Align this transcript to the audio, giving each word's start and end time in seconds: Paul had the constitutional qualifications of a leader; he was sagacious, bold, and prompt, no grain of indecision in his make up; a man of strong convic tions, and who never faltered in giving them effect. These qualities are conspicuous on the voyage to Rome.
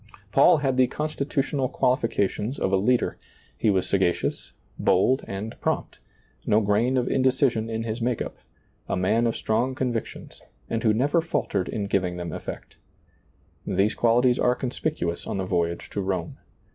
Paul 0.31 0.57
had 0.57 0.77
the 0.77 0.87
constitutional 0.87 1.69
qualifications 1.69 2.57
of 2.57 2.71
a 2.73 2.75
leader; 2.75 3.19
he 3.55 3.69
was 3.69 3.87
sagacious, 3.87 4.51
bold, 4.79 5.23
and 5.27 5.53
prompt, 5.61 5.99
no 6.43 6.59
grain 6.59 6.97
of 6.97 7.07
indecision 7.07 7.69
in 7.69 7.83
his 7.83 8.01
make 8.01 8.19
up; 8.19 8.37
a 8.89 8.97
man 8.97 9.27
of 9.27 9.35
strong 9.37 9.75
convic 9.75 10.07
tions, 10.07 10.41
and 10.71 10.81
who 10.81 10.91
never 10.91 11.21
faltered 11.21 11.69
in 11.69 11.85
giving 11.85 12.17
them 12.17 12.31
effect. 12.33 12.77
These 13.63 13.93
qualities 13.93 14.39
are 14.39 14.55
conspicuous 14.55 15.27
on 15.27 15.37
the 15.37 15.45
voyage 15.45 15.87
to 15.91 16.01
Rome. 16.01 16.39